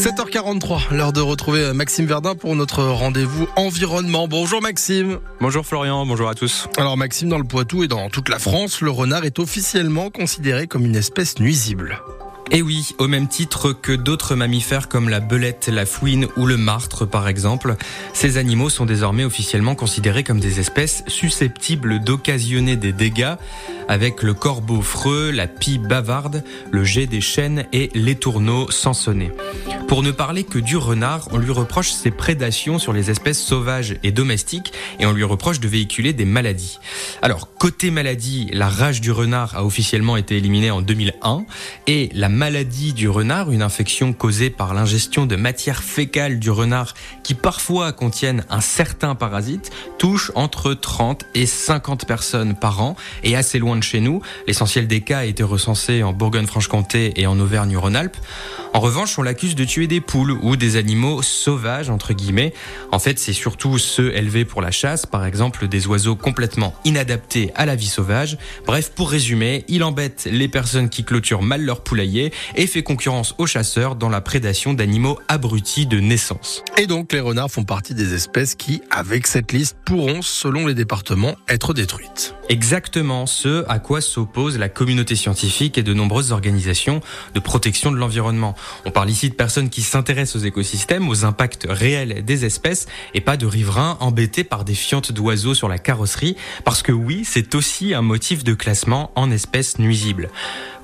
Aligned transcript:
7h43, 0.00 0.94
l'heure 0.94 1.12
de 1.12 1.20
retrouver 1.20 1.74
Maxime 1.74 2.06
Verdun 2.06 2.34
pour 2.34 2.56
notre 2.56 2.82
rendez-vous 2.84 3.46
environnement. 3.56 4.28
Bonjour 4.28 4.62
Maxime. 4.62 5.18
Bonjour 5.42 5.66
Florian, 5.66 6.06
bonjour 6.06 6.30
à 6.30 6.34
tous. 6.34 6.68
Alors 6.78 6.96
Maxime, 6.96 7.28
dans 7.28 7.36
le 7.36 7.44
Poitou 7.44 7.82
et 7.82 7.88
dans 7.88 8.08
toute 8.08 8.30
la 8.30 8.38
France, 8.38 8.80
le 8.80 8.90
renard 8.90 9.26
est 9.26 9.38
officiellement 9.38 10.08
considéré 10.08 10.66
comme 10.66 10.86
une 10.86 10.96
espèce 10.96 11.38
nuisible. 11.38 12.00
Et 12.52 12.62
oui, 12.62 12.96
au 12.98 13.06
même 13.06 13.28
titre 13.28 13.72
que 13.72 13.92
d'autres 13.92 14.34
mammifères 14.34 14.88
comme 14.88 15.08
la 15.08 15.20
belette, 15.20 15.68
la 15.68 15.86
fouine 15.86 16.26
ou 16.36 16.46
le 16.46 16.56
martre 16.56 17.06
par 17.06 17.28
exemple, 17.28 17.76
ces 18.12 18.38
animaux 18.38 18.70
sont 18.70 18.86
désormais 18.86 19.24
officiellement 19.24 19.76
considérés 19.76 20.24
comme 20.24 20.40
des 20.40 20.58
espèces 20.58 21.04
susceptibles 21.06 22.00
d'occasionner 22.00 22.74
des 22.74 22.92
dégâts 22.92 23.36
avec 23.90 24.22
le 24.22 24.34
corbeau 24.34 24.82
freux, 24.82 25.30
la 25.30 25.48
pie 25.48 25.78
bavarde, 25.78 26.44
le 26.70 26.84
jet 26.84 27.06
des 27.06 27.20
chênes 27.20 27.66
et 27.72 27.90
les 27.94 28.14
tourneaux 28.14 28.70
sansonnés. 28.70 29.32
Pour 29.88 30.04
ne 30.04 30.12
parler 30.12 30.44
que 30.44 30.60
du 30.60 30.76
renard, 30.76 31.28
on 31.32 31.38
lui 31.38 31.50
reproche 31.50 31.90
ses 31.90 32.12
prédations 32.12 32.78
sur 32.78 32.92
les 32.92 33.10
espèces 33.10 33.42
sauvages 33.42 33.96
et 34.04 34.12
domestiques 34.12 34.72
et 35.00 35.06
on 35.06 35.12
lui 35.12 35.24
reproche 35.24 35.58
de 35.58 35.66
véhiculer 35.66 36.12
des 36.12 36.24
maladies. 36.24 36.78
Alors, 37.22 37.52
côté 37.58 37.90
maladie, 37.90 38.48
la 38.52 38.68
rage 38.68 39.00
du 39.00 39.10
renard 39.10 39.56
a 39.56 39.64
officiellement 39.64 40.16
été 40.16 40.36
éliminée 40.36 40.70
en 40.70 40.82
2001 40.82 41.44
et 41.88 42.10
la 42.14 42.28
maladie 42.40 42.94
du 42.94 43.06
renard, 43.06 43.50
une 43.50 43.60
infection 43.60 44.14
causée 44.14 44.48
par 44.48 44.72
l'ingestion 44.72 45.26
de 45.26 45.36
matières 45.36 45.82
fécales 45.82 46.38
du 46.38 46.50
renard 46.50 46.94
qui 47.22 47.34
parfois 47.34 47.92
contiennent 47.92 48.46
un 48.48 48.62
certain 48.62 49.14
parasite, 49.14 49.70
touche 49.98 50.32
entre 50.34 50.72
30 50.72 51.26
et 51.34 51.44
50 51.44 52.06
personnes 52.06 52.54
par 52.54 52.80
an 52.80 52.96
et 53.24 53.36
assez 53.36 53.58
loin 53.58 53.76
de 53.76 53.82
chez 53.82 54.00
nous. 54.00 54.22
L'essentiel 54.46 54.86
des 54.86 55.02
cas 55.02 55.18
a 55.18 55.24
été 55.26 55.42
recensé 55.42 56.02
en 56.02 56.14
Bourgogne-Franche-Comté 56.14 57.12
et 57.16 57.26
en 57.26 57.38
Auvergne-Rhône-Alpes. 57.38 58.16
En 58.72 58.80
revanche, 58.80 59.18
on 59.18 59.22
l'accuse 59.22 59.54
de 59.54 59.64
tuer 59.64 59.86
des 59.86 60.00
poules 60.00 60.30
ou 60.30 60.56
des 60.56 60.76
animaux 60.76 61.20
sauvages, 61.20 61.90
entre 61.90 62.14
guillemets. 62.14 62.54
En 62.90 63.00
fait, 63.00 63.18
c'est 63.18 63.34
surtout 63.34 63.76
ceux 63.76 64.16
élevés 64.16 64.46
pour 64.46 64.62
la 64.62 64.70
chasse, 64.70 65.04
par 65.04 65.26
exemple 65.26 65.68
des 65.68 65.86
oiseaux 65.88 66.16
complètement 66.16 66.72
inadaptés 66.86 67.52
à 67.54 67.66
la 67.66 67.74
vie 67.74 67.88
sauvage. 67.88 68.38
Bref, 68.66 68.92
pour 68.94 69.10
résumer, 69.10 69.66
il 69.68 69.84
embête 69.84 70.26
les 70.30 70.48
personnes 70.48 70.88
qui 70.88 71.04
clôturent 71.04 71.42
mal 71.42 71.62
leur 71.62 71.82
poulailler 71.82 72.29
et 72.56 72.66
fait 72.66 72.82
concurrence 72.82 73.34
aux 73.38 73.46
chasseurs 73.46 73.96
dans 73.96 74.08
la 74.08 74.20
prédation 74.20 74.74
d'animaux 74.74 75.18
abrutis 75.28 75.86
de 75.86 76.00
naissance. 76.00 76.62
Et 76.78 76.86
donc, 76.86 77.12
les 77.12 77.20
renards 77.20 77.50
font 77.50 77.64
partie 77.64 77.94
des 77.94 78.14
espèces 78.14 78.54
qui, 78.54 78.82
avec 78.90 79.26
cette 79.26 79.52
liste, 79.52 79.76
pourront, 79.84 80.22
selon 80.22 80.66
les 80.66 80.74
départements, 80.74 81.34
être 81.48 81.74
détruites. 81.74 82.34
Exactement 82.48 83.26
ce 83.26 83.64
à 83.68 83.78
quoi 83.78 84.00
s'oppose 84.00 84.58
la 84.58 84.68
communauté 84.68 85.14
scientifique 85.14 85.78
et 85.78 85.84
de 85.84 85.94
nombreuses 85.94 86.32
organisations 86.32 87.00
de 87.32 87.38
protection 87.38 87.92
de 87.92 87.96
l'environnement. 87.96 88.56
On 88.84 88.90
parle 88.90 89.08
ici 89.08 89.30
de 89.30 89.34
personnes 89.34 89.70
qui 89.70 89.82
s'intéressent 89.82 90.42
aux 90.42 90.44
écosystèmes, 90.44 91.08
aux 91.08 91.24
impacts 91.24 91.66
réels 91.68 92.24
des 92.24 92.44
espèces 92.44 92.86
et 93.14 93.20
pas 93.20 93.36
de 93.36 93.46
riverains 93.46 93.96
embêtés 94.00 94.42
par 94.42 94.64
des 94.64 94.74
fientes 94.74 95.12
d'oiseaux 95.12 95.54
sur 95.54 95.68
la 95.68 95.78
carrosserie 95.78 96.36
parce 96.64 96.82
que 96.82 96.92
oui, 96.92 97.22
c'est 97.24 97.54
aussi 97.54 97.94
un 97.94 98.02
motif 98.02 98.42
de 98.42 98.54
classement 98.54 99.12
en 99.14 99.30
espèces 99.30 99.78
nuisibles. 99.78 100.28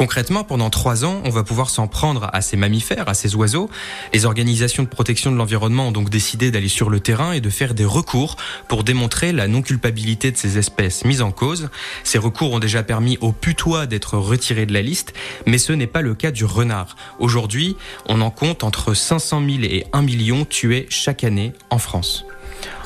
Concrètement, 0.00 0.44
pendant 0.44 0.70
trois 0.70 1.04
ans, 1.04 1.20
on 1.26 1.28
va 1.28 1.44
pouvoir 1.44 1.68
s'en 1.68 1.86
prendre 1.86 2.30
à 2.32 2.40
ces 2.40 2.56
mammifères, 2.56 3.06
à 3.10 3.12
ces 3.12 3.34
oiseaux. 3.34 3.68
Les 4.14 4.24
organisations 4.24 4.82
de 4.82 4.88
protection 4.88 5.30
de 5.30 5.36
l'environnement 5.36 5.88
ont 5.88 5.92
donc 5.92 6.08
décidé 6.08 6.50
d'aller 6.50 6.68
sur 6.68 6.88
le 6.88 7.00
terrain 7.00 7.32
et 7.32 7.42
de 7.42 7.50
faire 7.50 7.74
des 7.74 7.84
recours 7.84 8.36
pour 8.66 8.82
démontrer 8.82 9.32
la 9.32 9.46
non-culpabilité 9.46 10.30
de 10.30 10.38
ces 10.38 10.56
espèces 10.56 11.04
mises 11.04 11.20
en 11.20 11.32
cause. 11.32 11.68
Ces 12.02 12.16
recours 12.16 12.52
ont 12.52 12.58
déjà 12.58 12.82
permis 12.82 13.18
au 13.20 13.32
putois 13.32 13.84
d'être 13.84 14.16
retiré 14.16 14.64
de 14.64 14.72
la 14.72 14.80
liste, 14.80 15.12
mais 15.44 15.58
ce 15.58 15.74
n'est 15.74 15.86
pas 15.86 16.00
le 16.00 16.14
cas 16.14 16.30
du 16.30 16.46
renard. 16.46 16.96
Aujourd'hui, 17.18 17.76
on 18.08 18.22
en 18.22 18.30
compte 18.30 18.64
entre 18.64 18.94
500 18.94 19.42
000 19.44 19.64
et 19.64 19.84
1 19.92 20.00
million 20.00 20.46
tués 20.46 20.86
chaque 20.88 21.24
année 21.24 21.52
en 21.68 21.76
France. 21.76 22.24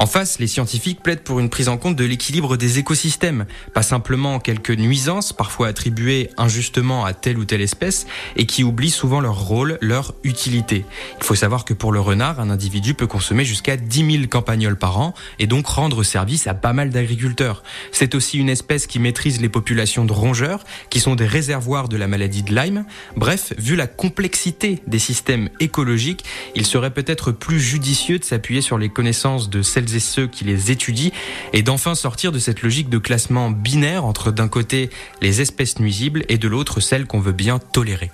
En 0.00 0.06
face, 0.06 0.38
les 0.38 0.46
scientifiques 0.46 1.02
plaident 1.02 1.24
pour 1.24 1.40
une 1.40 1.50
prise 1.50 1.68
en 1.68 1.76
compte 1.76 1.96
de 1.96 2.04
l'équilibre 2.04 2.56
des 2.56 2.78
écosystèmes, 2.78 3.46
pas 3.74 3.82
simplement 3.82 4.38
quelques 4.38 4.70
nuisances, 4.70 5.32
parfois 5.32 5.66
attribuées 5.66 6.30
injustement 6.36 7.04
à 7.04 7.14
telle 7.14 7.36
ou 7.36 7.44
telle 7.44 7.62
espèce, 7.62 8.06
et 8.36 8.46
qui 8.46 8.62
oublient 8.62 8.90
souvent 8.90 9.18
leur 9.18 9.40
rôle, 9.40 9.76
leur 9.80 10.14
utilité. 10.22 10.84
Il 11.20 11.24
faut 11.24 11.34
savoir 11.34 11.64
que 11.64 11.74
pour 11.74 11.90
le 11.90 11.98
renard, 11.98 12.38
un 12.38 12.48
individu 12.48 12.94
peut 12.94 13.08
consommer 13.08 13.44
jusqu'à 13.44 13.76
10 13.76 14.10
000 14.12 14.26
campagnols 14.28 14.76
par 14.76 15.00
an, 15.00 15.14
et 15.40 15.48
donc 15.48 15.66
rendre 15.66 16.04
service 16.04 16.46
à 16.46 16.54
pas 16.54 16.72
mal 16.72 16.90
d'agriculteurs. 16.90 17.64
C'est 17.90 18.14
aussi 18.14 18.38
une 18.38 18.50
espèce 18.50 18.86
qui 18.86 19.00
maîtrise 19.00 19.40
les 19.40 19.48
populations 19.48 20.04
de 20.04 20.12
rongeurs, 20.12 20.62
qui 20.90 21.00
sont 21.00 21.16
des 21.16 21.26
réservoirs 21.26 21.88
de 21.88 21.96
la 21.96 22.06
maladie 22.06 22.44
de 22.44 22.54
Lyme. 22.54 22.84
Bref, 23.16 23.52
vu 23.58 23.74
la 23.74 23.88
complexité 23.88 24.80
des 24.86 25.00
systèmes 25.00 25.48
écologiques, 25.58 26.24
il 26.54 26.66
serait 26.66 26.94
peut-être 26.94 27.32
plus 27.32 27.58
judicieux 27.58 28.20
de 28.20 28.24
s'appuyer 28.24 28.60
sur 28.60 28.78
les 28.78 28.90
connaissances 28.90 29.50
de 29.50 29.60
et 29.94 30.00
ceux 30.00 30.26
qui 30.26 30.44
les 30.44 30.70
étudient 30.70 31.10
et 31.52 31.62
d'enfin 31.62 31.94
sortir 31.94 32.32
de 32.32 32.38
cette 32.38 32.62
logique 32.62 32.88
de 32.88 32.98
classement 32.98 33.50
binaire 33.50 34.04
entre 34.04 34.30
d'un 34.30 34.48
côté 34.48 34.90
les 35.20 35.40
espèces 35.40 35.78
nuisibles 35.78 36.24
et 36.28 36.38
de 36.38 36.48
l'autre 36.48 36.80
celles 36.80 37.06
qu'on 37.06 37.20
veut 37.20 37.32
bien 37.32 37.58
tolérer. 37.58 38.10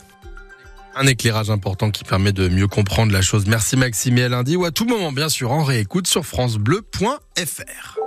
Un 0.96 1.06
éclairage 1.06 1.50
important 1.50 1.90
qui 1.90 2.04
permet 2.04 2.32
de 2.32 2.48
mieux 2.48 2.68
comprendre 2.68 3.12
la 3.12 3.22
chose. 3.22 3.46
Merci 3.46 3.76
Maxime 3.76 4.18
et 4.18 4.24
à 4.24 4.28
lundi 4.28 4.56
ou 4.56 4.64
à 4.64 4.70
tout 4.70 4.84
moment 4.84 5.10
bien 5.10 5.28
sûr 5.28 5.50
en 5.50 5.64
réécoute 5.64 6.06
sur 6.06 6.24
francebleu.fr. 6.24 7.98